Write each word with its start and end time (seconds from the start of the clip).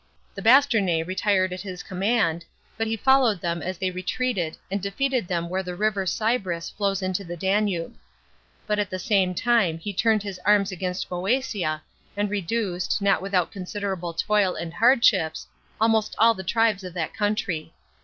The 0.33 0.41
Bastarnaa 0.41 1.05
retired 1.05 1.53
at 1.53 1.61
his 1.61 1.83
command, 1.83 2.43
but 2.75 2.87
he 2.87 2.97
followed 2.97 3.39
them 3.39 3.61
as 3.61 3.77
they 3.77 3.91
retreated 3.91 4.57
and 4.71 4.81
defeated 4.81 5.27
them 5.27 5.47
where 5.47 5.61
the 5.61 5.75
river 5.75 6.07
Cibrus 6.07 6.71
flows 6.73 7.03
into 7.03 7.23
the 7.23 7.37
Danube. 7.37 7.95
But 8.65 8.79
at 8.79 8.89
the 8.89 8.97
same 8.97 9.35
time 9.35 9.77
he 9.77 9.93
turned 9.93 10.23
his 10.23 10.39
arms 10.43 10.71
against 10.71 11.07
Mcesia, 11.07 11.81
and 12.17 12.31
reduced, 12.31 12.99
not 12.99 13.21
without 13.21 13.51
considerable 13.51 14.15
toil 14.15 14.55
and 14.55 14.73
hardships, 14.73 15.45
almost 15.79 16.15
all 16.17 16.33
the 16.33 16.43
tribes 16.43 16.83
of 16.83 16.95
that 16.95 17.13
country. 17.13 17.71